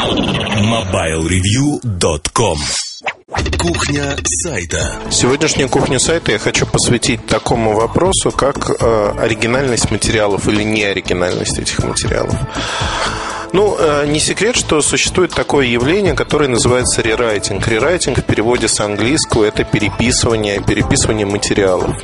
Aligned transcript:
MobileReview.com 0.00 2.58
Кухня 3.58 4.16
сайта. 4.24 4.98
Сегодняшнюю 5.10 5.68
кухню 5.68 6.00
сайта 6.00 6.32
я 6.32 6.38
хочу 6.38 6.64
посвятить 6.64 7.26
такому 7.26 7.74
вопросу, 7.74 8.30
как 8.30 8.70
э, 8.70 9.12
оригинальность 9.18 9.90
материалов 9.90 10.48
или 10.48 10.62
неоригинальность 10.62 11.58
этих 11.58 11.84
материалов. 11.84 12.34
Ну, 13.52 13.76
э, 13.78 14.06
не 14.06 14.20
секрет, 14.20 14.56
что 14.56 14.80
существует 14.80 15.32
такое 15.32 15.66
явление, 15.66 16.14
которое 16.14 16.48
называется 16.48 17.02
рерайтинг. 17.02 17.68
Рерайтинг 17.68 18.20
в 18.20 18.22
переводе 18.22 18.68
с 18.68 18.80
английского– 18.80 19.44
это 19.46 19.64
переписывание, 19.64 20.62
переписывание 20.62 21.26
материалов. 21.26 21.94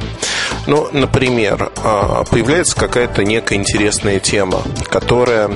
Ну, 0.66 0.86
например, 0.92 1.72
э, 1.76 2.24
появляется 2.30 2.76
какая-то 2.76 3.24
некая 3.24 3.54
интересная 3.54 4.20
тема, 4.20 4.60
которая 4.90 5.50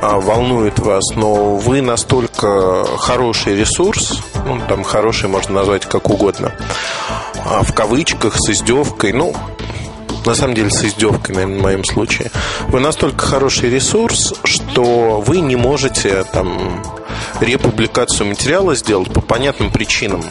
волнует 0.00 0.78
вас, 0.78 1.04
но 1.14 1.56
вы 1.56 1.80
настолько 1.80 2.84
хороший 2.98 3.56
ресурс, 3.56 4.22
ну, 4.46 4.60
там 4.68 4.84
хороший 4.84 5.28
можно 5.28 5.54
назвать 5.54 5.86
как 5.86 6.10
угодно, 6.10 6.52
в 7.62 7.72
кавычках, 7.72 8.36
с 8.36 8.50
издевкой, 8.50 9.12
ну, 9.12 9.34
на 10.26 10.34
самом 10.34 10.54
деле 10.54 10.70
с 10.70 10.82
издевкой, 10.82 11.44
в 11.44 11.60
моем 11.60 11.84
случае. 11.84 12.30
Вы 12.68 12.80
настолько 12.80 13.26
хороший 13.26 13.70
ресурс, 13.70 14.34
что 14.44 15.20
вы 15.20 15.40
не 15.40 15.56
можете 15.56 16.24
там 16.24 16.82
републикацию 17.40 18.28
материала 18.28 18.74
сделать 18.74 19.12
по 19.12 19.20
понятным 19.20 19.70
причинам. 19.70 20.24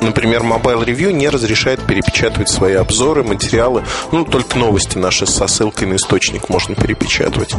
Например, 0.00 0.42
Mobile 0.42 0.84
Review 0.84 1.12
не 1.12 1.28
разрешает 1.28 1.80
перепечатывать 1.86 2.50
свои 2.50 2.74
обзоры, 2.74 3.22
материалы. 3.22 3.84
Ну, 4.10 4.24
только 4.24 4.58
новости 4.58 4.98
наши 4.98 5.26
со 5.26 5.46
ссылкой 5.46 5.88
на 5.88 5.96
источник 5.96 6.48
можно 6.48 6.74
перепечатывать. 6.74 7.54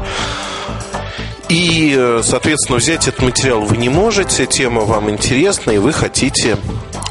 И, 1.55 2.19
соответственно, 2.23 2.79
взять 2.79 3.07
этот 3.07 3.21
материал 3.21 3.61
вы 3.61 3.77
не 3.77 3.87
можете, 3.87 4.47
тема 4.47 4.81
вам 4.81 5.11
интересна, 5.11 5.69
и 5.69 5.77
вы 5.77 5.93
хотите 5.93 6.57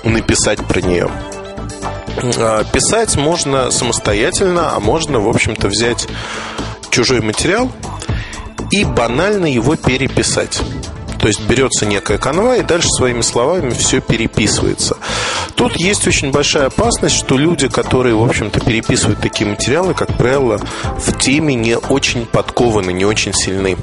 написать 0.03 0.59
про 0.67 0.81
нее. 0.81 1.09
А, 2.39 2.65
писать 2.65 3.15
можно 3.15 3.70
самостоятельно, 3.70 4.75
а 4.75 4.81
можно, 4.81 5.20
в 5.20 5.29
общем-то, 5.29 5.69
взять 5.69 6.09
чужой 6.91 7.20
материал 7.20 7.70
и 8.73 8.83
банально 8.83 9.47
его 9.47 9.77
переписать. 9.77 10.61
То 11.20 11.29
есть 11.29 11.41
берется 11.43 11.87
некая 11.87 12.19
канва 12.19 12.57
и 12.57 12.63
дальше 12.65 12.89
своими 12.89 13.20
словами 13.20 13.70
все 13.70 14.01
переписывается. 14.01 14.97
Тут 15.63 15.77
есть 15.77 16.09
очень 16.09 16.33
большая 16.33 16.67
опасность, 16.67 17.15
что 17.15 17.39
люди, 17.39 17.69
которые, 17.69 18.17
в 18.17 18.25
общем-то, 18.25 18.59
переписывают 18.59 19.21
такие 19.21 19.49
материалы, 19.49 19.95
как 19.95 20.09
правило, 20.17 20.59
в 20.59 21.17
теме 21.17 21.55
не 21.55 21.79
очень 21.79 22.27
подкованы, 22.27 22.93
не 22.93 23.05
очень 23.05 23.33
сильны. 23.33 23.77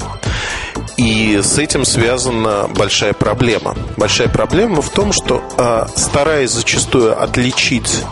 И 0.97 1.39
с 1.41 1.57
этим 1.57 1.85
связана 1.85 2.69
большая 2.75 3.13
проблема. 3.13 3.75
Большая 3.97 4.27
проблема 4.27 4.81
в 4.81 4.89
том, 4.89 5.13
что 5.13 5.41
а, 5.57 5.87
стараясь 5.95 6.51
зачастую 6.51 7.21
отличить, 7.21 8.03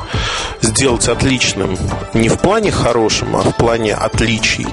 сделать 0.62 1.08
отличным 1.08 1.78
не 2.14 2.30
в 2.30 2.40
плане 2.40 2.72
хорошем, 2.72 3.36
а 3.36 3.42
в 3.42 3.56
плане 3.56 3.94
отличий 3.94 4.68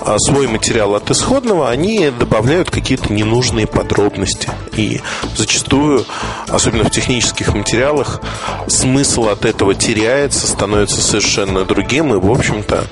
а, 0.00 0.18
свой 0.18 0.46
материал 0.46 0.94
от 0.94 1.10
исходного, 1.10 1.68
они 1.68 2.10
добавляют 2.10 2.70
какие-то 2.70 3.12
ненужные 3.12 3.66
подробности. 3.66 4.48
И 4.76 5.00
зачастую, 5.36 6.04
особенно 6.48 6.84
в 6.84 6.90
технических 6.90 7.54
материалах, 7.54 8.20
смысл 8.68 9.28
от 9.28 9.44
этого 9.44 9.74
теряется, 9.74 10.46
становится 10.46 11.00
совершенно 11.00 11.64
другим. 11.64 12.14
И, 12.14 12.18
в 12.18 12.30
общем-то, 12.30 12.84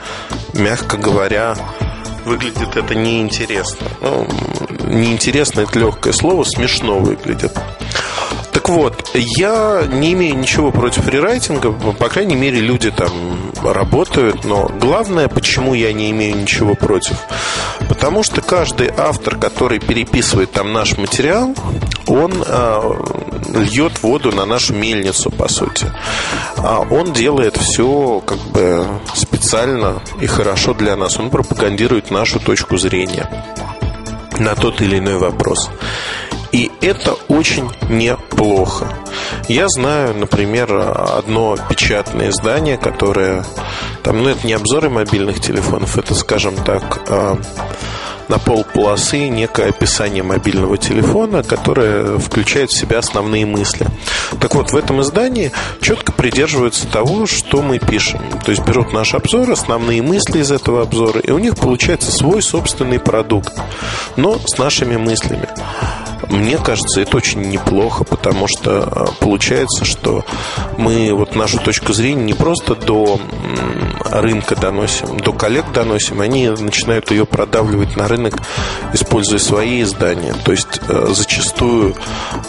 мягко 0.55 0.97
говоря, 0.97 1.57
выглядит 2.25 2.77
это 2.77 2.95
неинтересно. 2.95 3.87
Ну, 4.01 4.27
неинтересно 4.87 5.61
это 5.61 5.79
легкое 5.79 6.13
слово, 6.13 6.45
смешно 6.45 6.99
выглядит. 6.99 7.53
Так 8.53 8.69
вот, 8.69 9.11
я 9.15 9.83
не 9.87 10.15
имею 10.15 10.39
ничего 10.39 10.71
против 10.71 11.07
рерайтинга, 11.09 11.71
по 11.71 12.09
крайней 12.09 12.37
мере, 12.37 12.61
люди 12.61 12.91
там 12.91 13.11
работают, 13.63 14.45
но 14.45 14.71
главное, 14.81 15.29
почему 15.29 15.75
я 15.75 15.93
не 15.93 16.11
имею 16.13 16.37
ничего 16.37 16.75
против, 16.75 17.17
потому 17.89 18.23
что 18.23 18.41
каждый 18.41 18.91
автор, 18.97 19.37
который 19.37 19.81
переписывает 19.81 20.53
там 20.53 20.73
наш 20.73 20.97
материал, 20.97 21.55
он 22.07 22.33
э, 22.47 22.93
льет 23.55 24.03
воду 24.03 24.33
на 24.33 24.47
нашу 24.47 24.73
мельницу, 24.75 25.31
по 25.31 25.49
сути. 25.49 25.87
А 26.57 26.87
он 26.91 27.13
делает 27.13 27.57
все 27.57 28.23
как 28.25 28.39
бы 28.39 28.87
специально 29.45 30.01
и 30.23 30.27
хорошо 30.27 30.73
для 30.73 30.97
нас. 30.97 31.19
Он 31.19 31.29
пропагандирует 31.29 32.11
нашу 32.11 32.41
точку 32.41 32.79
зрения 32.79 33.29
на 34.39 34.55
тот 34.55 34.81
или 34.81 34.99
иной 34.99 35.19
вопрос. 35.19 35.71
И 36.51 36.71
это 36.81 37.13
очень 37.29 37.69
неплохо. 37.91 38.89
Я 39.49 39.69
знаю, 39.69 40.15
например, 40.17 40.73
одно 40.73 41.59
печатное 41.69 42.31
издание, 42.31 42.79
которое 42.79 43.45
там, 44.03 44.23
ну, 44.23 44.31
это 44.31 44.47
не 44.47 44.55
обзоры 44.55 44.89
мобильных 44.89 45.41
телефонов, 45.41 45.99
это, 45.99 46.15
скажем 46.15 46.57
так, 46.65 47.03
а, 47.09 47.37
на 48.29 48.39
полполосы 48.39 49.29
некое 49.29 49.69
описание 49.69 50.23
мобильного 50.23 50.79
телефона, 50.79 51.43
которое 51.43 52.19
включает 52.19 52.71
в 52.71 52.79
себя 52.79 52.99
основные 52.99 53.47
мысли. 53.47 53.87
Так 54.41 54.55
вот, 54.55 54.73
в 54.73 54.77
этом 54.77 55.01
издании 55.03 55.53
четко 55.81 56.13
придерживаются 56.13 56.87
того, 56.87 57.27
что 57.27 57.63
мы 57.63 57.79
пишем. 57.79 58.21
То 58.45 58.51
есть 58.51 58.65
берут 58.65 58.93
наш 58.93 59.15
обзор, 59.15 59.51
основные 59.51 60.03
мысли 60.03 60.41
из 60.41 60.51
этого 60.51 60.83
обзора, 60.83 61.21
и 61.21 61.31
у 61.31 61.39
них 61.39 61.57
получается 61.57 62.11
свой 62.11 62.43
собственный 62.43 62.99
продукт, 62.99 63.53
но 64.17 64.39
с 64.39 64.59
нашими 64.59 64.97
мыслями. 64.97 65.49
Мне 66.31 66.59
кажется, 66.59 67.01
это 67.01 67.17
очень 67.17 67.43
неплохо, 67.43 68.05
потому 68.05 68.47
что 68.49 68.83
а, 68.83 69.07
получается, 69.21 69.85
что 69.85 70.25
мы 70.79 71.13
вот 71.13 71.35
нашу 71.37 71.59
точку 71.59 71.93
зрения 71.93 72.25
не 72.25 72.35
просто 72.35 72.75
до 72.75 73.21
рынка 74.05 74.57
доносим, 74.57 75.19
до 75.19 75.33
коллег 75.33 75.73
доносим, 75.73 76.21
они 76.21 76.49
начинают 76.49 77.11
ее 77.11 77.27
продавливать 77.27 77.97
на 77.97 78.09
рынок, 78.09 78.35
используя 78.93 79.39
свои 79.39 79.83
издания. 79.83 80.35
То 80.45 80.53
есть 80.53 80.81
э, 80.89 81.07
зачастую 81.11 81.95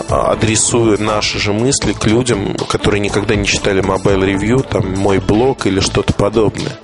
а, 0.10 0.32
адресуя 0.32 0.98
наши 0.98 1.40
же 1.40 1.54
мысли 1.54 1.94
к 1.94 2.06
людям, 2.06 2.56
которые 2.70 3.00
никогда 3.00 3.36
не 3.36 3.46
читали 3.46 3.84
Mobile 3.84 4.26
Review, 4.26 4.66
там 4.68 4.94
мой 4.94 5.20
блог 5.20 5.66
или 5.66 5.80
что-то 5.80 6.14
подобное. 6.14 6.78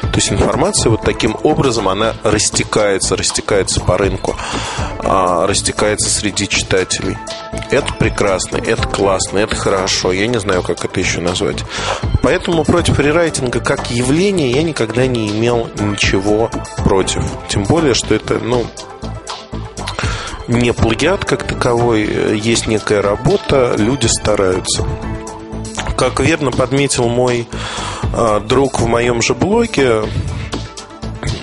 То 0.00 0.16
есть 0.16 0.32
информация 0.32 0.90
вот 0.90 1.02
таким 1.02 1.36
образом 1.42 1.88
она 1.88 2.14
растекается, 2.22 3.16
растекается 3.16 3.80
по 3.80 3.96
рынку, 3.98 4.36
а, 4.98 5.46
растекается 5.46 6.08
среди 6.08 6.23
читателей. 6.30 7.16
Это 7.70 7.92
прекрасно, 7.94 8.56
это 8.56 8.86
классно, 8.88 9.38
это 9.38 9.56
хорошо. 9.56 10.12
Я 10.12 10.26
не 10.26 10.38
знаю, 10.38 10.62
как 10.62 10.84
это 10.84 11.00
еще 11.00 11.20
назвать. 11.20 11.64
Поэтому 12.22 12.64
против 12.64 12.98
рерайтинга 12.98 13.60
как 13.60 13.90
явления 13.90 14.50
я 14.50 14.62
никогда 14.62 15.06
не 15.06 15.28
имел 15.28 15.68
ничего 15.78 16.50
против. 16.84 17.24
Тем 17.48 17.64
более, 17.64 17.94
что 17.94 18.14
это, 18.14 18.38
ну, 18.38 18.66
не 20.48 20.72
плагиат 20.72 21.24
как 21.24 21.44
таковой, 21.44 22.38
есть 22.38 22.66
некая 22.66 23.02
работа, 23.02 23.74
люди 23.78 24.06
стараются. 24.06 24.84
Как 25.96 26.20
верно 26.20 26.50
подметил 26.50 27.08
мой 27.08 27.48
э, 28.12 28.40
друг 28.46 28.80
в 28.80 28.86
моем 28.86 29.22
же 29.22 29.34
блоге, 29.34 30.02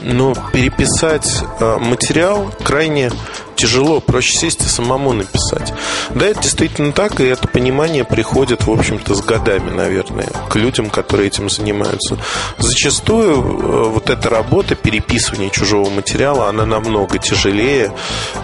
ну, 0.04 0.34
переписать 0.52 1.44
э, 1.60 1.78
материал 1.78 2.52
крайне 2.64 3.12
тяжело, 3.62 4.00
проще 4.00 4.34
сесть 4.34 4.62
и 4.62 4.70
самому 4.70 5.14
написать. 5.14 5.72
Да, 6.16 6.26
это 6.26 6.42
действительно 6.42 6.92
так, 6.92 7.20
и 7.20 7.26
это 7.26 7.48
понимание 7.48 8.04
приходит, 8.04 8.66
в 8.66 8.72
общем-то, 8.72 9.14
с 9.14 9.22
годами, 9.22 9.70
наверное, 9.70 10.28
к 10.50 10.56
людям, 10.56 10.90
которые 10.90 11.28
этим 11.28 11.48
занимаются. 11.48 12.18
Зачастую 12.58 13.36
э, 13.36 13.90
вот 13.90 14.10
эта 14.10 14.30
работа, 14.30 14.74
переписывание 14.74 15.52
чужого 15.52 15.92
материала, 15.92 16.50
она 16.50 16.66
намного 16.66 17.20
тяжелее, 17.20 17.94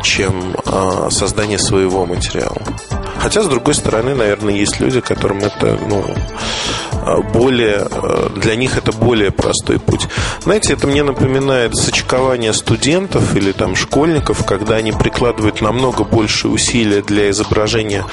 чем 0.03 0.55
э, 0.63 1.07
создание 1.09 1.57
своего 1.57 2.05
материала. 2.05 2.61
Хотя, 3.19 3.41
с 3.43 3.47
другой 3.47 3.73
стороны, 3.73 4.15
наверное, 4.15 4.53
есть 4.53 4.79
люди, 4.79 5.01
которым 5.01 5.39
это, 5.39 5.77
ну, 5.87 6.03
э, 6.05 7.21
более, 7.33 7.87
для 8.35 8.55
них 8.55 8.77
это 8.77 8.91
более 8.91 9.31
простой 9.31 9.79
путь. 9.79 10.07
Знаете, 10.43 10.73
это 10.73 10.87
мне 10.87 11.03
напоминает 11.03 11.75
сочкование 11.75 12.53
студентов 12.53 13.35
или 13.35 13.51
там 13.51 13.75
школьников, 13.75 14.45
когда 14.45 14.75
они 14.75 14.91
прикладывают 14.91 15.61
намного 15.61 16.03
больше 16.03 16.47
усилия 16.47 17.01
для 17.01 17.29
изображения 17.31 18.05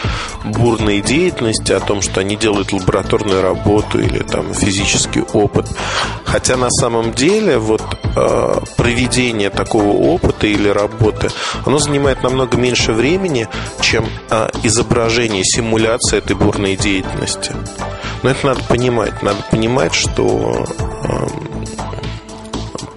бурной 0.45 1.01
деятельности, 1.01 1.73
о 1.73 1.81
том, 1.81 2.03
что 2.03 2.21
они 2.21 2.37
делают 2.37 2.73
лабораторную 2.73 3.43
работу 3.43 3.99
или 4.01 4.19
там 4.19 4.53
физический 4.55 5.23
опыт. 5.33 5.67
Хотя 6.25 6.57
на 6.57 6.71
самом 6.71 7.13
деле 7.13 7.59
вот 7.59 7.83
э, 8.17 8.61
проведение 8.77 9.51
такого 9.51 9.93
опыта 9.93 10.47
или 10.47 10.69
работы, 10.69 11.31
оно 11.65 11.79
занимает 11.79 12.23
намного 12.23 12.57
меньше 12.57 12.93
времени, 12.93 13.49
чем 13.81 14.05
изображение, 14.63 14.95
симуляция 15.45 16.19
этой 16.19 16.37
бурной 16.37 16.77
деятельности. 16.77 17.53
Но 18.23 18.31
это 18.31 18.47
надо 18.47 18.63
понимать. 18.65 19.23
Надо 19.23 19.43
понимать, 19.51 19.95
что 19.95 20.67
э, 21.05 21.27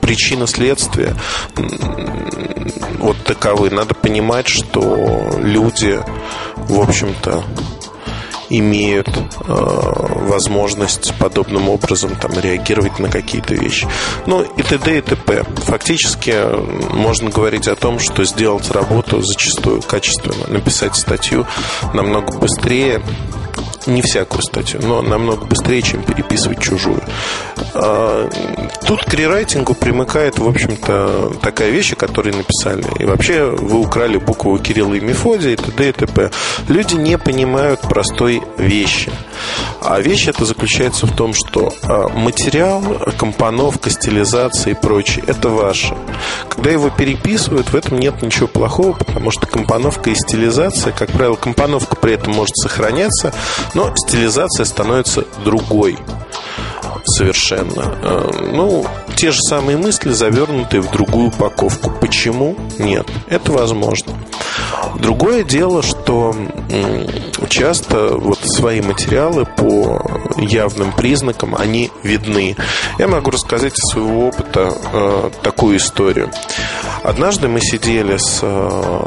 причина 0.02 0.48
следствия 0.48 1.16
вот 3.00 3.18
таковы. 3.24 3.70
Надо 3.70 3.94
понимать, 3.94 4.48
что 4.48 5.38
люди, 5.42 6.00
в 6.56 6.80
общем-то, 6.80 7.44
имеют 8.50 9.10
э, 9.10 9.22
возможность 9.48 11.14
подобным 11.16 11.70
образом 11.70 12.16
там, 12.16 12.32
реагировать 12.40 13.00
на 13.00 13.10
какие-то 13.10 13.56
вещи. 13.56 13.88
Ну 14.26 14.42
и 14.42 14.64
т.д. 14.64 14.98
и 14.98 15.02
т.п. 15.02 15.44
Фактически 15.66 16.34
можно 16.94 17.30
говорить 17.30 17.68
о 17.68 17.76
том, 17.76 18.00
что 18.00 18.24
сделать 18.24 18.70
работу 18.72 19.22
зачастую 19.22 19.82
качественно, 19.82 20.48
написать 20.48 20.96
статью 20.96 21.46
намного 21.94 22.38
быстрее, 22.38 23.02
не 23.88 24.02
всякую 24.02 24.42
статью, 24.42 24.82
но 24.84 25.02
намного 25.02 25.46
быстрее, 25.46 25.82
чем 25.82 26.04
переписывать 26.04 26.60
чужую. 26.60 27.02
А, 27.74 28.30
тут 28.86 29.04
к 29.04 29.14
рерайтингу 29.14 29.74
примыкает, 29.74 30.40
в 30.40 30.48
общем-то, 30.48 31.34
такая 31.42 31.70
вещь, 31.70 31.96
которую 31.96 32.38
написали. 32.38 32.86
И 33.00 33.06
вообще 33.06 33.46
вы 33.46 33.80
украли 33.80 34.18
букву 34.18 34.58
Кирилла 34.60 34.96
и 34.96 35.00
Мефодия 35.00 35.54
и 35.54 35.56
т.д. 35.56 35.90
и 35.90 35.92
т.п. 35.92 36.32
Люди 36.68 36.96
не 36.96 37.18
понимают 37.18 37.82
простой 37.82 38.42
вещи. 38.58 39.12
А 39.82 40.00
вещь 40.00 40.28
это 40.28 40.46
заключается 40.46 41.06
в 41.06 41.16
том, 41.16 41.34
что 41.34 41.74
а, 41.84 42.10
материал, 42.10 42.84
компоновка, 43.18 43.90
стилизация 43.90 44.72
и 44.72 44.76
прочее– 44.76 45.24
это 45.28 45.50
ваше. 45.50 45.96
Когда 46.50 46.72
его 46.72 46.90
переписывают, 46.90 47.70
в 47.70 47.76
этом 47.76 48.00
нет 48.00 48.22
ничего 48.22 48.48
плохого, 48.48 48.94
потому 48.94 49.32
что 49.32 49.48
компоновка 49.48 50.10
и 50.10 50.16
стилизация, 50.16 50.92
как 50.92 51.12
правило, 51.12 51.36
компоновка 51.36 51.96
при 51.96 52.14
этом 52.14 52.34
может 52.34 52.58
сохраняться, 52.58 53.34
но 53.78 53.94
стилизация 53.96 54.66
становится 54.66 55.24
другой 55.46 56.00
совершенно. 57.06 57.96
Э, 58.02 58.50
ну, 58.52 58.88
те 59.16 59.30
же 59.30 59.40
самые 59.40 59.78
мысли, 59.78 60.10
завернутые 60.10 60.82
в 60.82 60.90
другую 60.90 61.28
упаковку. 61.28 61.92
Почему? 62.02 62.56
Нет. 62.80 63.08
Это 63.28 63.52
возможно. 63.52 64.14
Другое 64.96 65.44
дело, 65.44 65.84
что 65.84 66.36
часто 67.50 68.18
вот 68.18 68.40
свои 68.42 68.82
материалы 68.82 69.46
по 69.46 70.02
явным 70.38 70.92
признакам, 70.92 71.56
они 71.56 71.92
видны. 72.02 72.56
Я 72.98 73.08
могу 73.08 73.30
рассказать 73.30 73.74
из 73.78 73.92
своего 73.92 74.30
опыта 74.30 74.74
э, 74.92 75.30
такую 75.44 75.78
историю. 75.78 76.32
Однажды 77.04 77.48
мы 77.48 77.62
сидели 77.62 78.18
с 78.18 78.40
э, 78.42 79.06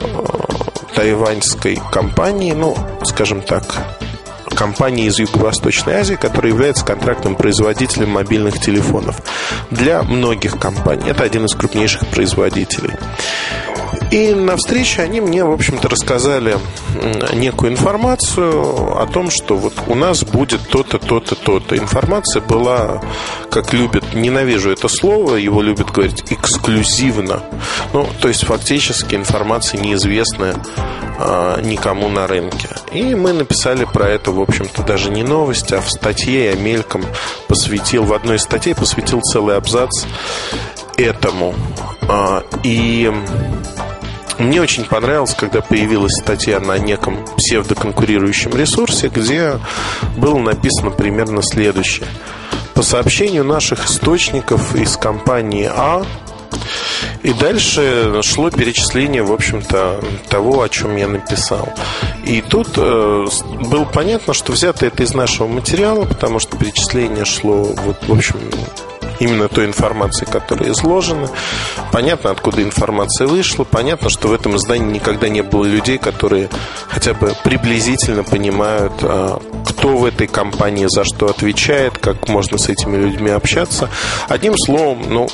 тайваньской 0.94 1.80
компанией, 1.90 2.52
ну, 2.52 2.76
скажем 3.04 3.42
так, 3.42 3.64
компании 4.60 5.06
из 5.06 5.18
Юго-Восточной 5.18 5.94
Азии, 5.94 6.16
которая 6.16 6.52
является 6.52 6.84
контрактным 6.84 7.34
производителем 7.34 8.10
мобильных 8.10 8.60
телефонов 8.60 9.22
для 9.70 10.02
многих 10.02 10.58
компаний. 10.58 11.04
Это 11.08 11.24
один 11.24 11.46
из 11.46 11.54
крупнейших 11.54 12.06
производителей. 12.08 12.90
И 14.10 14.34
на 14.34 14.58
встрече 14.58 15.00
они 15.00 15.22
мне, 15.22 15.44
в 15.44 15.50
общем-то, 15.50 15.88
рассказали 15.88 16.58
некую 17.32 17.72
информацию 17.72 19.00
о 19.00 19.06
том, 19.06 19.30
что 19.30 19.56
вот 19.56 19.72
у 19.86 19.94
нас 19.94 20.24
будет 20.24 20.60
то-то, 20.68 20.98
то-то, 20.98 21.36
то-то. 21.36 21.78
Информация 21.78 22.42
была, 22.42 23.00
как 23.50 23.72
любят, 23.72 24.12
ненавижу 24.14 24.70
это 24.70 24.88
слово, 24.88 25.36
его 25.36 25.62
любят 25.62 25.90
говорить 25.90 26.24
эксклюзивно. 26.30 27.42
Ну, 27.94 28.06
то 28.20 28.28
есть 28.28 28.44
фактически 28.44 29.14
информация 29.14 29.80
неизвестная 29.80 30.56
а, 31.22 31.60
никому 31.60 32.08
на 32.08 32.26
рынке. 32.26 32.68
И 32.92 33.14
мы 33.14 33.34
написали 33.34 33.84
про 33.84 34.08
это, 34.08 34.30
в 34.30 34.40
общем-то, 34.40 34.82
даже 34.82 35.10
не 35.10 35.22
новость, 35.22 35.70
а 35.70 35.82
в 35.82 35.90
статье 35.90 36.46
я 36.46 36.56
мельком 36.56 37.04
посвятил, 37.46 38.04
в 38.04 38.14
одной 38.14 38.36
из 38.36 38.42
статей 38.42 38.74
посвятил 38.74 39.20
целый 39.20 39.56
абзац 39.58 40.06
этому. 40.96 41.54
А, 42.08 42.42
и 42.62 43.12
мне 44.38 44.62
очень 44.62 44.86
понравилось, 44.86 45.34
когда 45.34 45.60
появилась 45.60 46.12
статья 46.22 46.58
на 46.58 46.78
неком 46.78 47.26
псевдоконкурирующем 47.36 48.56
ресурсе, 48.56 49.08
где 49.08 49.58
было 50.16 50.38
написано 50.38 50.90
примерно 50.90 51.42
следующее. 51.42 52.08
По 52.72 52.82
сообщению 52.82 53.44
наших 53.44 53.84
источников 53.84 54.74
из 54.74 54.96
компании 54.96 55.70
А, 55.70 56.02
и 57.22 57.32
дальше 57.32 58.22
шло 58.22 58.50
перечисление, 58.50 59.22
в 59.22 59.32
общем-то, 59.32 60.00
того, 60.28 60.62
о 60.62 60.68
чем 60.68 60.96
я 60.96 61.08
написал. 61.08 61.72
И 62.24 62.42
тут 62.42 62.68
э, 62.76 63.26
было 63.70 63.84
понятно, 63.84 64.34
что 64.34 64.52
взято 64.52 64.86
это 64.86 65.02
из 65.02 65.14
нашего 65.14 65.46
материала, 65.46 66.04
потому 66.04 66.38
что 66.38 66.56
перечисление 66.56 67.24
шло, 67.24 67.64
вот, 67.64 67.96
в 68.06 68.12
общем, 68.12 68.36
именно 69.20 69.48
той 69.48 69.66
информации, 69.66 70.24
которая 70.24 70.72
изложена. 70.72 71.28
Понятно, 71.92 72.30
откуда 72.30 72.62
информация 72.62 73.26
вышла. 73.26 73.64
Понятно, 73.64 74.08
что 74.08 74.28
в 74.28 74.32
этом 74.32 74.56
издании 74.56 74.94
никогда 74.94 75.28
не 75.28 75.42
было 75.42 75.64
людей, 75.64 75.98
которые 75.98 76.48
хотя 76.88 77.14
бы 77.14 77.34
приблизительно 77.44 78.24
понимают, 78.24 78.92
а, 79.02 79.40
кто 79.68 79.96
в 79.96 80.04
этой 80.04 80.26
компании 80.26 80.86
за 80.88 81.04
что 81.04 81.26
отвечает, 81.26 81.98
как 81.98 82.28
можно 82.28 82.58
с 82.58 82.68
этими 82.68 82.96
людьми 82.96 83.30
общаться. 83.30 83.88
Одним 84.28 84.54
словом, 84.56 85.02
ну, 85.08 85.28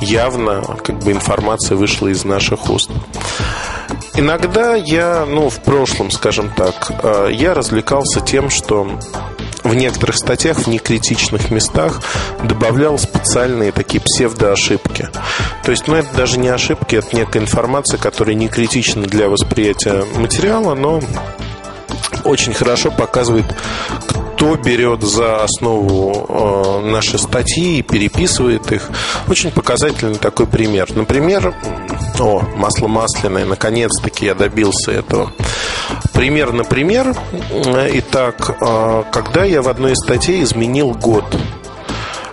явно 0.00 0.62
как 0.84 0.98
бы 0.98 1.12
информация 1.12 1.76
вышла 1.76 2.08
из 2.08 2.24
наших 2.24 2.70
уст. 2.70 2.90
Иногда 4.14 4.74
я, 4.74 5.26
ну, 5.26 5.50
в 5.50 5.60
прошлом, 5.60 6.10
скажем 6.10 6.50
так, 6.56 6.90
а, 7.02 7.28
я 7.28 7.54
развлекался 7.54 8.20
тем, 8.20 8.48
что 8.50 8.90
в 9.62 9.74
некоторых 9.74 10.16
статьях 10.16 10.58
в 10.58 10.66
некритичных 10.68 11.50
местах 11.50 12.00
добавлял 12.42 12.98
специальные 12.98 13.72
такие 13.72 14.00
псевдоошибки. 14.00 15.08
То 15.64 15.70
есть, 15.70 15.86
ну, 15.86 15.96
это 15.96 16.14
даже 16.16 16.38
не 16.38 16.48
ошибки, 16.48 16.96
это 16.96 17.14
некая 17.14 17.40
информация, 17.40 17.98
которая 17.98 18.34
не 18.34 18.48
критична 18.48 19.02
для 19.02 19.28
восприятия 19.28 20.04
материала, 20.16 20.74
но 20.74 21.00
очень 22.24 22.54
хорошо 22.54 22.90
показывает, 22.90 23.46
кто 24.36 24.54
берет 24.56 25.02
за 25.02 25.42
основу 25.42 26.82
э, 26.84 26.90
наши 26.90 27.16
статьи 27.16 27.78
и 27.78 27.82
переписывает 27.82 28.70
их. 28.70 28.90
Очень 29.28 29.50
показательный 29.50 30.18
такой 30.18 30.46
пример. 30.46 30.94
Например, 30.94 31.54
о, 32.20 32.42
масло 32.54 32.86
масляное, 32.86 33.46
наконец-таки 33.46 34.26
я 34.26 34.34
добился 34.34 34.92
этого. 34.92 35.32
Пример 36.12 36.52
на 36.52 36.64
пример. 36.64 37.16
Итак, 37.94 38.58
а, 38.60 39.04
когда 39.04 39.44
я 39.44 39.62
в 39.62 39.68
одной 39.68 39.92
из 39.92 40.04
статей 40.04 40.42
изменил 40.42 40.90
год, 40.90 41.24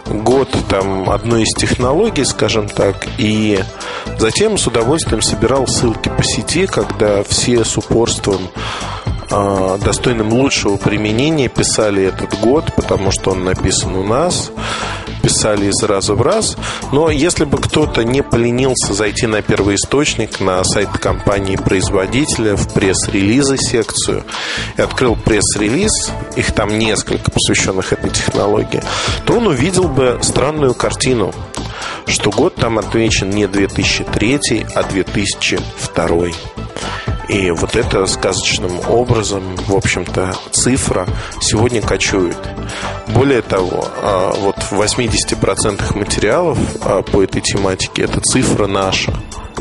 год 0.06 0.50
там 0.68 1.10
одной 1.10 1.44
из 1.44 1.56
технологий, 1.56 2.26
скажем 2.26 2.68
так, 2.68 3.08
и 3.18 3.64
затем 4.20 4.58
с 4.58 4.68
удовольствием 4.68 5.22
собирал 5.22 5.68
ссылки 5.68 6.10
по 6.10 6.24
сети, 6.24 6.66
когда 6.66 7.24
все 7.24 7.64
с 7.64 7.78
упорством 7.78 8.50
достойным 9.84 10.32
лучшего 10.34 10.78
применения 10.78 11.48
писали 11.48 12.04
этот 12.04 12.40
год, 12.40 12.74
потому 12.76 13.12
что 13.12 13.32
он 13.32 13.44
написан 13.44 13.96
у 13.96 14.04
нас, 14.04 14.52
писали 15.24 15.68
из 15.68 15.82
раза 15.84 16.14
в 16.14 16.22
раз. 16.22 16.58
Но 16.92 17.10
если 17.10 17.46
бы 17.46 17.58
кто-то 17.58 18.04
не 18.04 18.22
поленился 18.22 18.94
зайти 18.94 19.26
на 19.26 19.42
первый 19.42 19.76
источник, 19.76 20.40
на 20.40 20.64
сайт 20.64 20.90
компании-производителя, 20.90 22.56
в 22.56 22.72
пресс-релизы 22.74 23.58
секцию, 23.58 24.24
и 24.78 24.82
открыл 24.82 25.16
пресс-релиз, 25.16 26.12
их 26.36 26.52
там 26.52 26.78
несколько, 26.78 27.32
посвященных 27.32 27.94
этой 27.94 28.10
технологии, 28.10 28.84
то 29.26 29.38
он 29.38 29.48
увидел 29.48 29.88
бы 29.88 30.20
странную 30.22 30.76
картину, 30.76 31.34
что 32.06 32.30
год 32.30 32.56
там 32.56 32.78
отмечен 32.78 33.30
не 33.30 33.48
2003, 33.48 34.66
а 34.76 34.84
2002. 34.84 36.28
И 37.34 37.50
вот 37.50 37.76
это 37.76 38.06
сказочным 38.06 38.80
образом, 38.88 39.56
в 39.68 39.76
общем-то, 39.76 40.36
цифра 40.52 41.08
сегодня 41.42 41.82
кочует. 41.82 42.38
Более 43.08 43.42
того, 43.42 43.88
а, 44.04 44.34
вот 44.38 44.58
в 44.58 44.74
80% 44.74 45.96
материалов 45.96 46.60
а, 46.82 47.02
по 47.02 47.24
этой 47.24 47.42
тематике 47.42 48.04
эта 48.04 48.22
цифра 48.22 48.68
наша. 48.68 49.16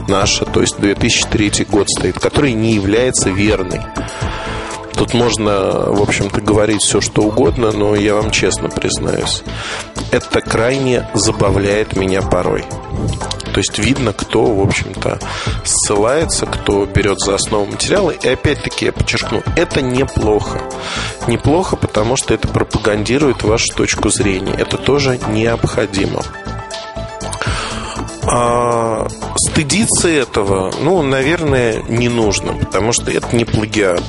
Наша, 0.06 0.44
то 0.44 0.60
есть 0.60 0.78
2003 0.80 1.64
год 1.64 1.88
стоит, 1.88 2.18
который 2.18 2.52
не 2.52 2.74
является 2.74 3.30
верной. 3.30 3.80
Тут 4.94 5.14
можно, 5.14 5.86
в 5.86 6.02
общем-то, 6.02 6.42
говорить 6.42 6.82
все, 6.82 7.00
что 7.00 7.22
угодно, 7.22 7.72
но 7.72 7.94
я 7.94 8.16
вам 8.16 8.30
честно 8.30 8.68
признаюсь, 8.68 9.42
это 10.12 10.42
крайне 10.42 11.08
забавляет 11.14 11.96
меня 11.96 12.22
порой. 12.22 12.64
То 13.52 13.58
есть 13.58 13.78
видно, 13.78 14.12
кто, 14.12 14.44
в 14.44 14.60
общем-то, 14.60 15.18
ссылается, 15.64 16.46
кто 16.46 16.86
берет 16.86 17.18
за 17.18 17.34
основу 17.34 17.66
материала. 17.66 18.10
И 18.10 18.28
опять-таки, 18.28 18.86
я 18.86 18.92
подчеркну, 18.92 19.42
это 19.56 19.82
неплохо. 19.82 20.60
Неплохо, 21.26 21.76
потому 21.76 22.16
что 22.16 22.34
это 22.34 22.46
пропагандирует 22.48 23.42
вашу 23.42 23.74
точку 23.74 24.10
зрения. 24.10 24.54
Это 24.54 24.78
тоже 24.78 25.18
необходимо. 25.28 26.22
А 28.24 29.06
стыдиться 29.36 30.08
этого, 30.08 30.72
ну, 30.80 31.02
наверное, 31.02 31.82
не 31.88 32.08
нужно, 32.08 32.52
потому 32.52 32.92
что 32.92 33.10
это 33.10 33.34
не 33.34 33.44
плагиат. 33.44 34.02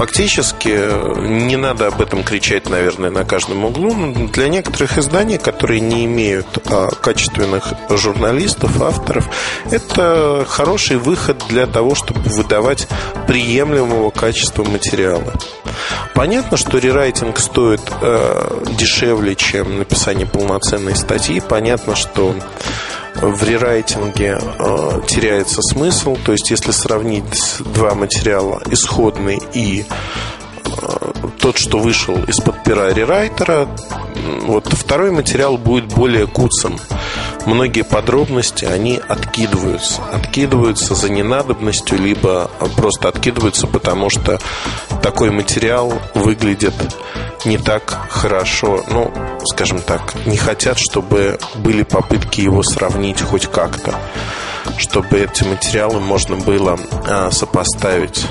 Фактически 0.00 1.28
не 1.28 1.56
надо 1.56 1.88
об 1.88 2.00
этом 2.00 2.24
кричать, 2.24 2.70
наверное, 2.70 3.10
на 3.10 3.26
каждом 3.26 3.66
углу. 3.66 3.92
Но 3.92 4.28
для 4.28 4.48
некоторых 4.48 4.96
изданий, 4.96 5.36
которые 5.36 5.80
не 5.80 6.06
имеют 6.06 6.46
а, 6.70 6.88
качественных 6.88 7.74
журналистов, 7.90 8.80
авторов, 8.80 9.28
это 9.70 10.46
хороший 10.48 10.96
выход 10.96 11.44
для 11.50 11.66
того, 11.66 11.94
чтобы 11.94 12.20
выдавать 12.30 12.88
приемлемого 13.26 14.08
качества 14.08 14.64
материала. 14.64 15.34
Понятно, 16.14 16.56
что 16.56 16.78
рерайтинг 16.78 17.38
стоит 17.38 17.82
э, 18.00 18.64
дешевле, 18.78 19.36
чем 19.36 19.80
написание 19.80 20.26
полноценной 20.26 20.96
статьи. 20.96 21.42
Понятно, 21.46 21.94
что 21.94 22.34
в 23.20 23.42
рерайтинге 23.44 24.38
э, 24.40 25.00
теряется 25.06 25.60
смысл. 25.62 26.16
То 26.24 26.32
есть, 26.32 26.50
если 26.50 26.70
сравнить 26.70 27.58
два 27.74 27.94
материала, 27.94 28.62
исходный 28.70 29.38
и 29.54 29.84
э, 29.84 31.12
тот, 31.38 31.58
что 31.58 31.78
вышел 31.78 32.16
из-под 32.24 32.62
пера 32.64 32.92
рерайтера, 32.92 33.68
вот 34.42 34.66
второй 34.72 35.10
материал 35.10 35.56
будет 35.58 35.86
более 35.86 36.26
куцым. 36.26 36.78
Многие 37.46 37.82
подробности, 37.82 38.64
они 38.64 39.00
откидываются. 39.08 40.02
Откидываются 40.12 40.94
за 40.94 41.08
ненадобностью, 41.08 41.98
либо 41.98 42.50
просто 42.76 43.08
откидываются, 43.08 43.66
потому 43.66 44.10
что 44.10 44.38
такой 45.02 45.30
материал 45.30 45.92
выглядит 46.14 46.74
не 47.44 47.56
так 47.56 48.06
хорошо, 48.10 48.84
ну, 48.88 49.12
скажем 49.44 49.80
так, 49.80 50.14
не 50.26 50.36
хотят, 50.36 50.78
чтобы 50.78 51.38
были 51.54 51.82
попытки 51.82 52.42
его 52.42 52.62
сравнить 52.62 53.22
хоть 53.22 53.46
как-то, 53.46 53.94
чтобы 54.76 55.20
эти 55.20 55.44
материалы 55.44 56.00
можно 56.00 56.36
было 56.36 56.78
а, 57.08 57.30
сопоставить. 57.30 58.26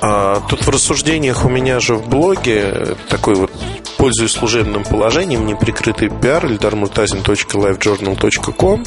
А, 0.00 0.40
тут 0.48 0.66
в 0.66 0.68
рассуждениях 0.68 1.44
у 1.44 1.48
меня 1.48 1.78
же 1.80 1.94
в 1.94 2.08
блоге 2.08 2.96
такой 3.08 3.34
вот 3.34 3.50
пользуясь 3.96 4.32
служебным 4.32 4.84
положением, 4.84 5.46
неприкрытый 5.46 6.10
пиар, 6.10 6.44
ildarmurtazin.livejournal.com 6.44 8.84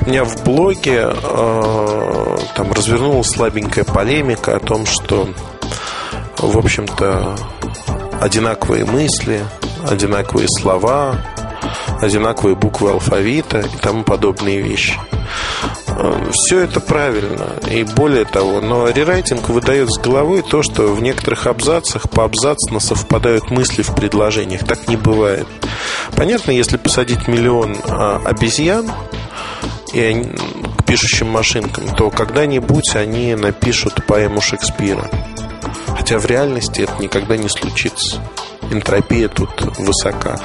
у 0.00 0.08
меня 0.08 0.24
в 0.24 0.44
блоге 0.44 1.10
э, 1.12 2.36
там 2.54 2.72
развернулась 2.72 3.28
слабенькая 3.28 3.84
полемика 3.84 4.56
о 4.56 4.60
том, 4.60 4.86
что 4.86 5.28
в 6.38 6.56
общем-то 6.56 7.36
одинаковые 8.18 8.86
мысли, 8.86 9.44
одинаковые 9.86 10.48
слова, 10.48 11.20
одинаковые 12.00 12.56
буквы 12.56 12.92
алфавита 12.92 13.60
и 13.60 13.76
тому 13.82 14.04
подобные 14.04 14.62
вещи. 14.62 14.98
Все 16.32 16.60
это 16.60 16.80
правильно. 16.80 17.52
И 17.70 17.84
более 17.84 18.24
того, 18.24 18.60
но 18.60 18.88
рерайтинг 18.88 19.48
выдает 19.48 19.90
с 19.90 19.98
головой 19.98 20.42
то, 20.42 20.62
что 20.62 20.94
в 20.94 21.00
некоторых 21.00 21.46
абзацах 21.46 22.10
по 22.10 22.24
абзацно 22.24 22.80
совпадают 22.80 23.50
мысли 23.50 23.82
в 23.82 23.94
предложениях. 23.94 24.64
Так 24.66 24.88
не 24.88 24.96
бывает. 24.96 25.46
Понятно, 26.14 26.50
если 26.50 26.76
посадить 26.76 27.28
миллион 27.28 27.76
а, 27.88 28.20
обезьян 28.24 28.90
и 29.92 30.00
они, 30.00 30.24
к 30.78 30.84
пишущим 30.84 31.28
машинкам, 31.28 31.94
то 31.94 32.10
когда-нибудь 32.10 32.94
они 32.96 33.34
напишут 33.34 34.04
поэму 34.06 34.40
Шекспира. 34.40 35.08
Хотя 35.86 36.18
в 36.18 36.26
реальности 36.26 36.82
это 36.82 37.02
никогда 37.02 37.36
не 37.36 37.48
случится. 37.48 38.20
Энтропия 38.70 39.28
тут 39.28 39.50
высока. 39.78 40.38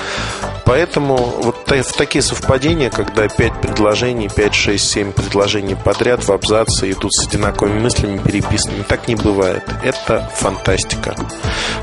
Поэтому 0.66 1.18
вот 1.18 1.56
в 1.68 1.94
такие 1.94 2.22
совпадения, 2.22 2.90
когда 2.90 3.28
5 3.28 3.62
предложений, 3.62 4.30
5, 4.36 4.54
6, 4.54 4.90
7 4.92 5.12
предложений 5.12 5.78
подряд 5.84 6.24
в 6.24 6.32
абзаце 6.32 6.92
идут 6.92 7.14
с 7.14 7.28
одинаковыми 7.28 7.80
мыслями 7.80 8.18
переписанными, 8.18 8.84
так 8.84 9.08
не 9.08 9.16
бывает. 9.16 9.64
Это 9.84 10.30
фантастика. 10.34 11.16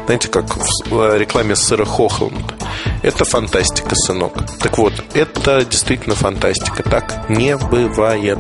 Знаете, 0.06 0.28
как 0.28 0.46
в 0.56 1.18
рекламе 1.18 1.56
сыра 1.56 1.84
Хохланд. 1.84 2.57
Это 3.02 3.24
фантастика, 3.24 3.94
сынок. 3.94 4.34
Так 4.60 4.78
вот, 4.78 4.92
это 5.14 5.64
действительно 5.64 6.14
фантастика. 6.14 6.82
Так 6.82 7.28
не 7.28 7.56
бывает. 7.56 8.38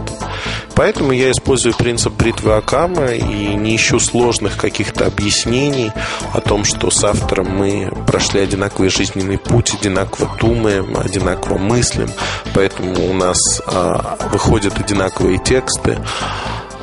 Поэтому 0.78 1.10
я 1.10 1.32
использую 1.32 1.74
принцип 1.74 2.12
бритвы 2.12 2.54
Акама 2.54 3.08
и 3.08 3.54
не 3.54 3.74
ищу 3.74 3.98
сложных 3.98 4.56
каких-то 4.56 5.06
объяснений 5.06 5.90
о 6.32 6.40
том, 6.40 6.64
что 6.64 6.90
с 6.90 7.02
автором 7.02 7.48
мы 7.48 7.92
прошли 8.06 8.40
одинаковый 8.40 8.88
жизненный 8.88 9.38
путь, 9.38 9.74
одинаково 9.74 10.30
думаем, 10.38 10.96
одинаково 10.96 11.58
мыслим, 11.58 12.08
поэтому 12.54 13.10
у 13.10 13.12
нас 13.12 13.60
а, 13.66 14.18
выходят 14.30 14.78
одинаковые 14.78 15.38
тексты. 15.38 15.98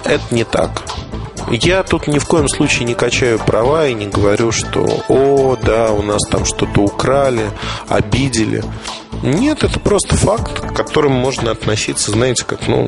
Это 0.04 0.36
не 0.36 0.44
так. 0.44 0.72
Я 1.52 1.84
тут 1.84 2.08
ни 2.08 2.20
в 2.20 2.26
коем 2.26 2.48
случае 2.48 2.86
не 2.86 2.96
качаю 2.96 3.40
права 3.40 3.88
и 3.88 3.94
не 3.94 4.08
говорю, 4.08 4.52
что 4.52 5.04
«О, 5.08 5.56
да, 5.62 5.92
у 5.92 6.02
нас 6.02 6.22
там 6.30 6.46
что-то 6.46 6.82
украли, 6.82 7.50
обидели». 7.88 8.64
Нет, 9.24 9.64
это 9.64 9.80
просто 9.80 10.16
факт, 10.16 10.60
к 10.60 10.74
которому 10.74 11.18
можно 11.18 11.52
относиться, 11.52 12.12
знаете, 12.12 12.44
как, 12.46 12.68
ну, 12.68 12.86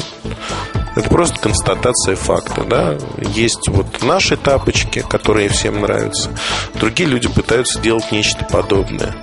это 0.96 1.10
просто 1.10 1.40
констатация 1.40 2.16
факта, 2.16 2.64
да. 2.64 2.98
Есть 3.36 3.68
вот 3.70 4.04
наши 4.04 4.36
тапочки, 4.36 5.04
которые 5.08 5.50
всем 5.50 5.82
нравятся. 5.82 6.32
Другие 6.74 7.08
люди 7.08 7.28
пытаются 7.28 7.80
делать 7.80 8.12
нечто 8.12 8.46
подобное. 8.46 9.16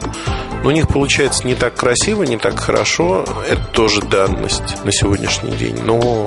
Но 0.62 0.69
у 0.69 0.73
них 0.73 0.88
получается 0.88 1.47
не 1.47 1.55
так 1.55 1.75
красиво, 1.75 2.23
не 2.23 2.38
так 2.38 2.59
хорошо. 2.59 3.25
Это 3.49 3.62
тоже 3.73 4.03
данность 4.03 4.85
на 4.85 4.93
сегодняшний 4.93 5.50
день. 5.53 5.79
Но 5.85 6.25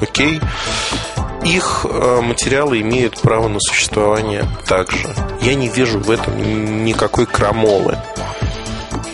окей. 0.00 0.40
Их 1.44 1.84
э, 1.88 2.20
материалы 2.22 2.80
имеют 2.80 3.20
право 3.20 3.48
на 3.48 3.60
существование 3.60 4.44
также. 4.66 5.08
Я 5.42 5.54
не 5.54 5.68
вижу 5.68 5.98
в 5.98 6.10
этом 6.10 6.84
никакой 6.84 7.26
крамолы. 7.26 7.98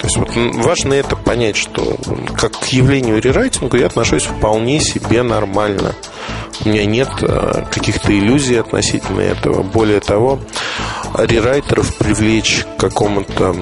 То 0.00 0.06
есть 0.06 0.16
вот 0.16 0.30
важно 0.64 0.94
это 0.94 1.16
понять, 1.16 1.56
что 1.56 1.96
как 2.36 2.52
к 2.52 2.64
явлению 2.66 3.20
рерайтингу 3.20 3.76
я 3.76 3.86
отношусь 3.86 4.24
вполне 4.24 4.80
себе 4.80 5.22
нормально. 5.22 5.94
У 6.64 6.68
меня 6.68 6.84
нет 6.84 7.08
э, 7.20 7.64
каких-то 7.70 8.16
иллюзий 8.16 8.56
относительно 8.56 9.20
этого. 9.20 9.62
Более 9.62 10.00
того, 10.00 10.38
рерайтеров 11.18 11.96
привлечь 11.96 12.64
к 12.76 12.80
какому-то 12.80 13.56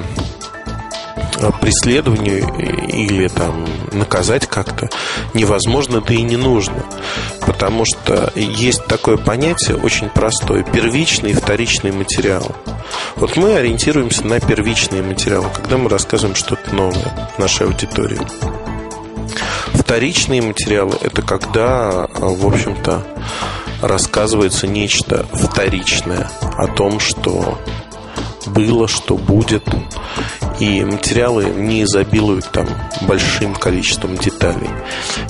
преследованию 1.60 2.46
или 2.88 3.28
там 3.28 3.66
наказать 3.92 4.46
как-то 4.46 4.88
невозможно, 5.34 6.00
да 6.00 6.14
и 6.14 6.22
не 6.22 6.36
нужно. 6.36 6.84
Потому 7.46 7.84
что 7.84 8.32
есть 8.34 8.84
такое 8.86 9.16
понятие 9.16 9.76
очень 9.76 10.08
простое 10.08 10.62
первичный 10.62 11.30
и 11.30 11.34
вторичный 11.34 11.92
материал. 11.92 12.54
Вот 13.16 13.36
мы 13.36 13.56
ориентируемся 13.56 14.26
на 14.26 14.40
первичные 14.40 15.02
материалы, 15.02 15.48
когда 15.54 15.76
мы 15.76 15.88
рассказываем 15.88 16.36
что-то 16.36 16.74
новое 16.74 17.30
нашей 17.38 17.66
аудитории. 17.66 18.20
Вторичные 19.74 20.42
материалы– 20.42 20.96
это 21.00 21.22
когда, 21.22 22.08
в 22.14 22.46
общем-то, 22.46 23.04
рассказывается 23.80 24.66
нечто 24.66 25.26
вторичное 25.32 26.30
о 26.56 26.66
том, 26.66 27.00
что 27.00 27.58
было, 28.46 28.88
что 28.88 29.16
будет. 29.16 29.64
И 30.60 30.84
материалы 30.84 31.44
не 31.44 31.84
изобилуют 31.84 32.50
там 32.50 32.66
большим 33.02 33.54
количеством 33.54 34.16
деталей. 34.16 34.70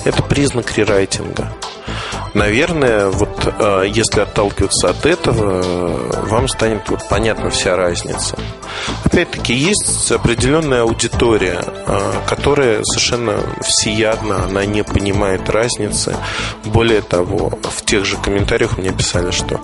Это 0.05 0.23
признак 0.23 0.75
рерайтинга. 0.77 1.51
Наверное, 2.33 3.09
вот 3.09 3.53
э, 3.59 3.85
если 3.87 4.21
отталкиваться 4.21 4.89
от 4.89 5.05
этого, 5.05 5.61
вам 6.27 6.47
станет 6.47 6.87
вот 6.89 7.07
понятна 7.09 7.49
вся 7.49 7.75
разница. 7.75 8.37
Опять-таки, 9.03 9.53
есть 9.53 10.11
определенная 10.11 10.83
аудитория, 10.83 11.59
э, 11.65 12.11
которая 12.27 12.83
совершенно 12.83 13.39
всеядна, 13.61 14.45
она 14.45 14.65
не 14.65 14.83
понимает 14.83 15.49
разницы. 15.49 16.15
Более 16.65 17.01
того, 17.01 17.51
в 17.63 17.83
тех 17.83 18.05
же 18.05 18.17
комментариях 18.17 18.77
мне 18.77 18.91
писали, 18.91 19.31
что 19.31 19.59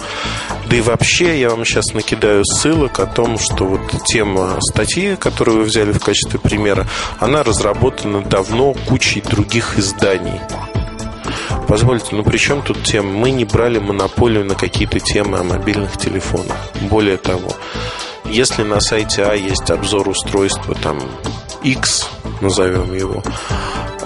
да 0.68 0.76
и 0.76 0.82
вообще 0.82 1.40
я 1.40 1.52
вам 1.52 1.64
сейчас 1.66 1.94
накидаю 1.94 2.44
ссылок 2.44 3.00
о 3.00 3.06
том, 3.06 3.38
что 3.38 3.66
вот 3.66 3.82
тема 4.06 4.58
статьи, 4.60 5.16
которую 5.16 5.60
вы 5.60 5.64
взяли 5.66 5.92
в 5.92 6.00
качестве 6.00 6.40
примера, 6.40 6.88
она 7.20 7.44
разработана 7.44 8.22
давно 8.22 8.74
кучей 8.74 9.22
других 9.22 9.78
изданий. 9.78 10.42
Позвольте, 11.68 12.16
ну 12.16 12.24
при 12.24 12.38
чем 12.38 12.62
тут 12.62 12.84
тема? 12.84 13.12
Мы 13.12 13.32
не 13.32 13.46
брали 13.46 13.80
монополию 13.80 14.46
на 14.46 14.56
какие-то 14.56 15.00
темы 15.00 15.40
о 15.40 15.44
мобильных 15.44 15.98
телефонах. 15.98 16.56
Более 16.90 17.18
того, 17.18 17.52
если 18.26 18.64
на 18.64 18.80
сайте 18.80 19.24
А 19.24 19.34
есть 19.34 19.70
обзор 19.72 20.10
устройства 20.10 20.76
там 20.76 21.00
X, 21.64 22.08
назовем 22.42 22.94
его, 22.94 23.24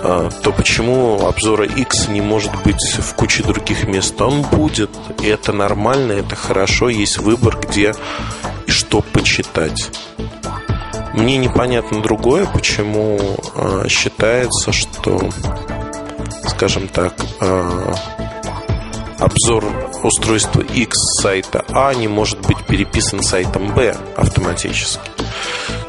а, 0.02 0.30
то 0.30 0.52
почему 0.52 1.28
обзора 1.28 1.66
X 1.66 2.08
не 2.08 2.22
может 2.22 2.52
быть 2.64 2.98
в 2.98 3.14
куче 3.16 3.44
других 3.44 3.86
мест? 3.88 4.20
Он 4.22 4.42
будет, 4.44 4.92
и 5.22 5.28
это 5.28 5.52
нормально, 5.52 6.14
это 6.14 6.36
хорошо, 6.36 6.88
есть 6.88 7.18
выбор, 7.18 7.60
где 7.60 7.94
и 8.68 8.72
что 8.72 9.02
почитать. 9.02 9.92
Мне 11.14 11.38
непонятно 11.38 12.02
другое, 12.02 12.46
почему 12.46 13.20
а, 13.56 13.88
считается, 13.90 14.72
что 14.72 15.30
скажем 16.60 16.90
так, 16.90 17.14
э, 17.40 17.94
обзор 19.18 19.64
устройство 20.04 20.60
X 20.60 20.92
сайта 21.22 21.64
А 21.70 21.94
не 21.94 22.10
может 22.10 22.42
быть 22.42 22.66
переписан 22.66 23.24
сайтом 23.24 23.74
Б 23.74 23.96
автоматически. 24.18 25.10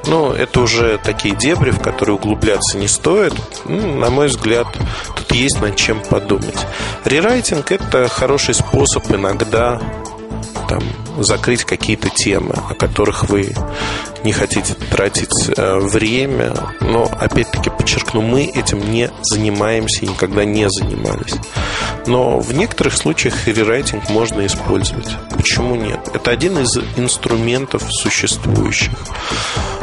Ну, 0.07 0.31
это 0.31 0.61
уже 0.61 0.99
такие 0.99 1.35
дебри, 1.35 1.73
в 1.73 1.81
которые 1.81 2.15
углубляться 2.15 2.79
не 2.79 2.87
стоит. 2.87 3.35
Ну, 3.65 3.97
на 3.97 4.11
мой 4.11 4.29
взгляд, 4.29 4.69
тут 5.17 5.33
есть 5.33 5.61
над 5.61 5.75
чем 5.75 6.01
подумать. 6.09 6.67
Рерайтинг– 7.05 7.73
это 7.73 8.07
хороший 8.07 8.55
способ 8.55 9.11
иногда 9.11 9.81
там, 10.69 10.85
закрыть 11.23 11.65
какие-то 11.65 12.09
темы, 12.11 12.55
о 12.69 12.75
которых 12.75 13.29
вы 13.29 13.53
не 14.25 14.33
хотите 14.33 14.75
тратить 14.75 15.51
э, 15.57 15.79
время. 15.79 16.55
Но, 16.81 17.05
опять-таки, 17.05 17.71
подчеркну, 17.71 18.21
мы 18.21 18.45
этим 18.45 18.91
не 18.91 19.11
занимаемся 19.23 20.05
и 20.05 20.09
никогда 20.09 20.45
не 20.45 20.69
занимались. 20.69 21.35
Но 22.07 22.39
в 22.39 22.53
некоторых 22.55 22.97
случаях 22.97 23.47
рерайтинг 23.47 24.09
можно 24.11 24.45
использовать. 24.47 25.09
Почему 25.37 25.75
нет? 25.75 26.01
Это 26.13 26.31
один 26.31 26.59
из 26.59 26.77
инструментов 26.97 27.83
существующих. 27.91 28.93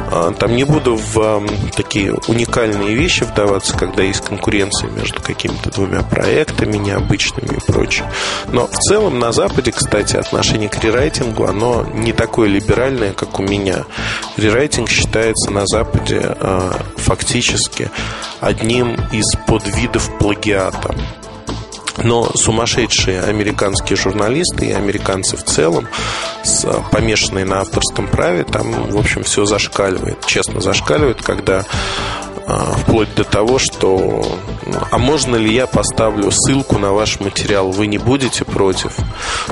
А, 0.10 0.32
там 0.32 0.56
не 0.56 0.64
буду 0.64 0.96
в 0.96 1.46
такие 1.76 2.14
уникальные 2.28 2.96
вещи 2.96 3.24
вдаваться, 3.24 3.78
когда 3.78 4.04
есть 4.04 4.22
конкуренция 4.22 4.90
между 4.92 5.22
какими-то 5.22 5.72
двумя 5.72 6.02
проектами 6.02 6.78
необычными 6.78 7.58
и 7.58 7.72
прочее. 7.72 8.10
Но 8.52 8.68
в 8.68 8.78
целом 8.78 9.20
на 9.20 9.32
Западе, 9.32 9.72
кстати, 9.72 10.16
отношение 10.16 10.70
к 10.70 10.82
рерайтингу, 10.84 11.27
оно 11.40 11.86
не 11.94 12.14
такое 12.14 12.48
либеральное, 12.50 13.14
как 13.14 13.40
у 13.40 13.44
меня. 13.44 13.86
Рерайтинг 14.38 14.90
считается 14.90 15.52
на 15.52 15.66
Западе 15.66 16.22
а, 16.24 16.80
фактически 16.98 17.90
одним 18.40 18.96
из 19.12 19.26
подвидов 19.48 20.18
плагиата. 20.18 20.96
Но 22.04 22.30
сумасшедшие 22.36 23.22
американские 23.22 23.98
журналисты 23.98 24.68
и 24.68 24.72
американцы 24.72 25.36
в 25.36 25.44
целом, 25.44 25.88
помешанные 26.92 27.46
на 27.46 27.62
авторском 27.62 28.08
праве, 28.08 28.44
там, 28.44 28.92
в 28.92 28.98
общем, 28.98 29.24
все 29.24 29.46
зашкаливает. 29.46 30.24
Честно, 30.28 30.62
зашкаливает, 30.62 31.22
когда 31.24 31.60
а, 31.60 32.27
вплоть 32.48 33.14
до 33.16 33.24
того, 33.24 33.60
что 33.60 34.26
а 34.92 34.98
можно 34.98 35.36
ли 35.36 35.54
я 35.54 35.68
поставлю 35.68 36.32
ссылку 36.32 36.78
на 36.78 36.92
ваш 36.94 37.20
материал, 37.20 37.72
вы 37.72 37.88
не 37.88 37.98
будете 37.98 38.46
против? 38.46 38.98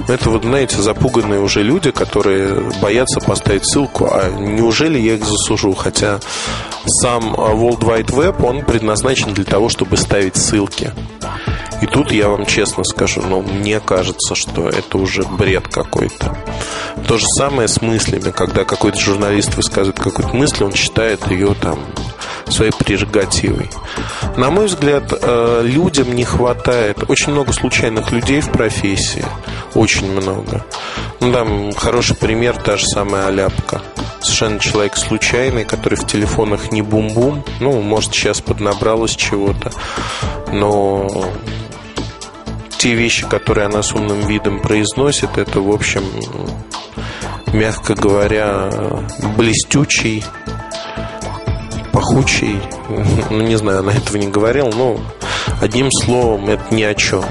Ну, 0.08 0.14
это 0.14 0.30
вот, 0.30 0.44
знаете, 0.44 0.78
запуганные 0.82 1.42
уже 1.42 1.62
люди, 1.62 1.92
которые 1.92 2.72
боятся 2.82 3.20
поставить 3.20 3.66
ссылку, 3.66 4.08
а 4.10 4.30
неужели 4.30 4.98
я 4.98 5.16
их 5.16 5.26
засужу? 5.26 5.74
Хотя 5.74 6.20
сам 6.86 7.34
World 7.36 7.80
Wide 7.80 8.12
Web, 8.12 8.46
он 8.46 8.64
предназначен 8.64 9.34
для 9.34 9.46
того, 9.46 9.70
чтобы 9.70 9.98
ставить 9.98 10.38
ссылки. 10.38 10.92
И 11.82 11.88
тут 11.88 12.12
я 12.12 12.30
вам 12.30 12.46
честно 12.46 12.84
скажу, 12.86 13.22
ну, 13.22 13.42
мне 13.42 13.82
кажется, 13.82 14.34
что 14.36 14.70
это 14.70 14.98
уже 14.98 15.24
бред 15.24 15.68
какой-то. 15.68 16.38
То 17.08 17.18
же 17.18 17.26
самое 17.38 17.68
с 17.68 17.82
мыслями, 17.82 18.32
когда 18.32 18.64
какой-то 18.64 19.00
журналист 19.00 19.56
высказывает 19.56 20.00
какую-то 20.00 20.34
мысль, 20.34 20.64
он 20.64 20.74
считает 20.74 21.30
ее 21.30 21.54
там 21.54 21.80
своей 22.50 22.72
прерогативой. 22.72 23.70
На 24.38 24.50
мой 24.50 24.68
взгляд, 24.68 25.12
э, 25.12 25.62
людям 25.64 26.14
не 26.14 26.24
хватает 26.24 27.10
очень 27.10 27.32
много 27.32 27.54
случайных 27.54 28.12
людей 28.12 28.42
в 28.42 28.52
профессии. 28.52 29.26
Очень 29.74 30.12
много. 30.12 30.66
Ну, 31.20 31.32
там 31.34 31.74
хороший 31.74 32.16
пример, 32.16 32.56
та 32.58 32.78
же 32.78 32.86
самая 32.86 33.28
Аляпка. 33.28 33.82
Совершенно 34.22 34.60
человек 34.60 34.98
случайный, 34.98 35.66
который 35.66 35.96
в 35.96 36.06
телефонах 36.06 36.72
не 36.72 36.82
бум-бум. 36.82 37.44
Ну, 37.60 37.82
может, 37.82 38.14
сейчас 38.14 38.42
поднабралось 38.42 39.16
чего-то. 39.16 39.72
Но 40.52 41.08
те 42.78 42.94
вещи, 42.94 43.26
которые 43.28 43.66
она 43.66 43.82
с 43.82 43.94
умным 43.94 44.28
видом 44.28 44.62
произносит, 44.62 45.38
это, 45.38 45.60
в 45.60 45.72
общем, 45.72 46.04
мягко 47.54 47.96
говоря, 47.96 48.70
блестючий, 49.38 50.24
пахучий. 51.96 52.60
Ну, 53.30 53.42
не 53.42 53.56
знаю, 53.56 53.80
она 53.80 53.94
этого 53.94 54.18
не 54.18 54.28
говорила, 54.28 54.70
но 54.70 55.00
одним 55.62 55.90
словом, 55.92 56.50
это 56.50 56.74
ни 56.74 56.84
о 56.84 56.94
чем. 56.94 57.24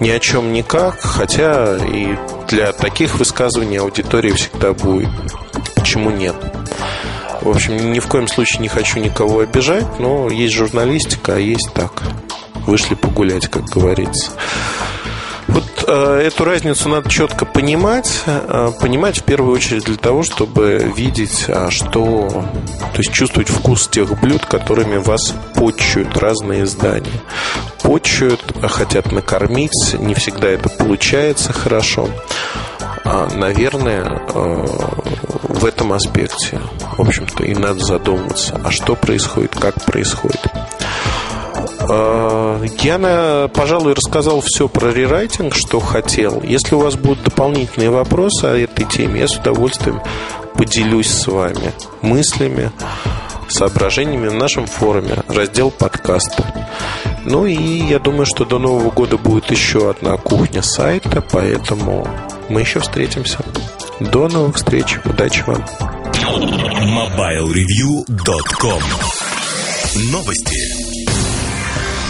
Ни 0.00 0.10
о 0.10 0.18
чем 0.18 0.52
никак, 0.52 0.98
хотя 1.00 1.76
и 1.76 2.16
для 2.48 2.72
таких 2.72 3.18
высказываний 3.18 3.78
аудитории 3.78 4.32
всегда 4.32 4.72
будет. 4.72 5.08
Почему 5.76 6.10
нет? 6.10 6.34
В 7.40 7.50
общем, 7.50 7.92
ни 7.92 8.00
в 8.00 8.06
коем 8.08 8.26
случае 8.26 8.62
не 8.62 8.68
хочу 8.68 8.98
никого 8.98 9.40
обижать, 9.40 9.98
но 10.00 10.28
есть 10.28 10.54
журналистика, 10.54 11.36
а 11.36 11.38
есть 11.38 11.70
так 11.74 12.02
вышли 12.66 12.94
погулять, 12.94 13.48
как 13.48 13.64
говорится. 13.64 14.32
Э, 15.86 16.22
эту 16.24 16.44
разницу 16.44 16.88
надо 16.88 17.08
четко 17.08 17.44
понимать, 17.44 18.22
э, 18.26 18.70
понимать 18.80 19.18
в 19.18 19.24
первую 19.24 19.54
очередь 19.54 19.84
для 19.84 19.96
того, 19.96 20.22
чтобы 20.22 20.92
видеть, 20.94 21.46
а 21.48 21.70
что, 21.70 22.28
то 22.28 22.98
есть 22.98 23.12
чувствовать 23.12 23.48
вкус 23.48 23.88
тех 23.88 24.20
блюд, 24.20 24.44
которыми 24.46 24.96
вас 24.96 25.34
почуют 25.54 26.16
разные 26.18 26.64
издания. 26.64 27.20
Почуют, 27.82 28.40
хотят 28.62 29.12
накормить, 29.12 29.96
не 29.98 30.14
всегда 30.14 30.48
это 30.48 30.68
получается 30.68 31.52
хорошо. 31.52 32.08
А, 33.04 33.28
наверное, 33.34 34.04
э, 34.04 34.66
в 35.42 35.64
этом 35.64 35.92
аспекте, 35.92 36.60
в 36.96 37.00
общем-то, 37.00 37.44
и 37.44 37.54
надо 37.54 37.80
задуматься, 37.80 38.60
а 38.62 38.70
что 38.70 38.94
происходит, 38.94 39.54
как 39.58 39.84
происходит. 39.84 40.40
Я, 42.82 43.48
пожалуй, 43.54 43.94
рассказал 43.94 44.42
все 44.44 44.68
про 44.68 44.92
рерайтинг, 44.92 45.54
что 45.54 45.80
хотел. 45.80 46.42
Если 46.42 46.74
у 46.74 46.80
вас 46.80 46.96
будут 46.96 47.22
дополнительные 47.22 47.90
вопросы 47.90 48.44
о 48.44 48.56
этой 48.56 48.84
теме, 48.84 49.20
я 49.20 49.28
с 49.28 49.36
удовольствием 49.36 50.00
поделюсь 50.54 51.10
с 51.10 51.26
вами 51.26 51.72
мыслями, 52.02 52.70
соображениями 53.48 54.28
в 54.28 54.34
нашем 54.34 54.66
форуме, 54.66 55.16
раздел 55.28 55.70
подкаста. 55.70 56.44
Ну 57.24 57.46
и 57.46 57.54
я 57.54 57.98
думаю, 57.98 58.26
что 58.26 58.44
до 58.44 58.58
Нового 58.58 58.90
года 58.90 59.16
будет 59.16 59.50
еще 59.50 59.90
одна 59.90 60.16
кухня 60.16 60.62
сайта, 60.62 61.20
поэтому 61.20 62.06
мы 62.48 62.60
еще 62.60 62.80
встретимся. 62.80 63.38
До 64.00 64.28
новых 64.28 64.56
встреч. 64.56 64.98
Удачи 65.04 65.44
вам. 65.46 65.64
MobileReview.com 66.82 68.82
Новости. 70.10 70.81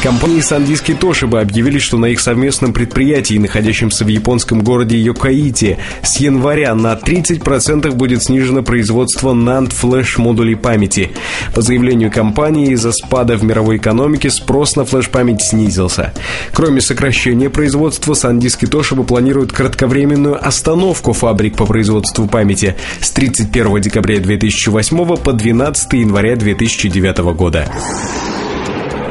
Компании 0.02 0.40
Сандиски 0.40 0.90
Toshiba 0.90 1.40
объявили, 1.40 1.78
что 1.78 1.96
на 1.96 2.06
их 2.06 2.18
совместном 2.18 2.72
предприятии, 2.72 3.38
находящемся 3.38 4.04
в 4.04 4.08
японском 4.08 4.64
городе 4.64 4.98
Йокаити, 4.98 5.78
с 6.02 6.16
января 6.16 6.74
на 6.74 6.94
30% 6.94 7.92
будет 7.92 8.24
снижено 8.24 8.64
производство 8.64 9.32
NAND 9.32 9.72
флеш-модулей 9.72 10.56
памяти. 10.56 11.12
По 11.54 11.62
заявлению 11.62 12.10
компании, 12.10 12.72
из-за 12.72 12.90
спада 12.90 13.36
в 13.36 13.44
мировой 13.44 13.76
экономике 13.76 14.28
спрос 14.30 14.74
на 14.74 14.84
флеш-память 14.84 15.40
снизился. 15.40 16.12
Кроме 16.52 16.80
сокращения 16.80 17.48
производства, 17.48 18.14
Сандиски 18.14 18.64
Toshiba 18.64 19.04
планирует 19.04 19.52
кратковременную 19.52 20.44
остановку 20.44 21.12
фабрик 21.12 21.56
по 21.56 21.64
производству 21.64 22.26
памяти 22.26 22.74
с 23.00 23.12
31 23.12 23.80
декабря 23.80 24.18
2008 24.18 25.16
по 25.16 25.32
12 25.32 25.92
января 25.92 26.34
2009 26.34 27.18
года. 27.36 27.70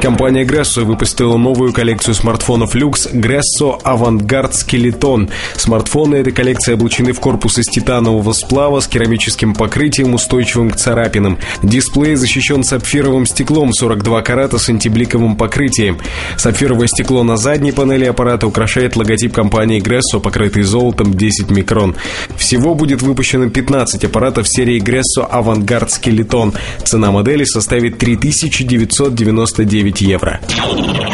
Компания 0.01 0.45
Gresso 0.45 0.83
выпустила 0.83 1.37
новую 1.37 1.73
коллекцию 1.73 2.15
смартфонов 2.15 2.73
люкс 2.73 3.05
Gresso 3.05 3.79
Avantgarde 3.83 4.53
Skeleton. 4.53 5.29
Смартфоны 5.55 6.15
этой 6.15 6.33
коллекции 6.33 6.73
облачены 6.73 7.13
в 7.13 7.19
корпус 7.19 7.59
из 7.59 7.67
титанового 7.67 8.33
сплава 8.33 8.79
с 8.79 8.87
керамическим 8.87 9.53
покрытием, 9.53 10.15
устойчивым 10.15 10.71
к 10.71 10.77
царапинам. 10.77 11.37
Дисплей 11.61 12.15
защищен 12.15 12.63
сапфировым 12.63 13.27
стеклом 13.27 13.71
42 13.71 14.23
карата 14.23 14.57
с 14.57 14.69
антибликовым 14.69 15.35
покрытием. 15.35 15.99
Сапфировое 16.35 16.87
стекло 16.87 17.21
на 17.21 17.37
задней 17.37 17.71
панели 17.71 18.05
аппарата 18.05 18.47
украшает 18.47 18.95
логотип 18.95 19.35
компании 19.35 19.79
Gresso, 19.79 20.19
покрытый 20.19 20.63
золотом 20.63 21.13
10 21.13 21.51
микрон. 21.51 21.95
Всего 22.37 22.73
будет 22.73 23.03
выпущено 23.03 23.51
15 23.51 24.05
аппаратов 24.05 24.49
серии 24.49 24.81
Gresso 24.81 25.29
Avantgarde 25.31 25.89
Skeleton. 25.89 26.55
Цена 26.83 27.11
модели 27.11 27.43
составит 27.43 27.99
3999 27.99 29.90
9 29.91 30.01
евро. 30.01 30.39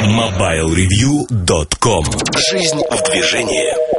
MobileReview.com 0.06 2.06
Жизнь 2.52 2.82
в 2.92 3.04
движении. 3.10 3.98